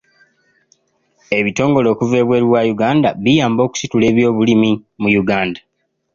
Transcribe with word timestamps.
Ebitongole 1.37 1.87
okuva 1.93 2.15
ebweru 2.23 2.47
wa 2.53 2.61
Uganda 2.73 3.09
biyamba 3.23 3.61
okusitula 3.67 4.05
ebyobulimi 4.11 4.71
mu 5.01 5.09
Uganda. 5.21 5.59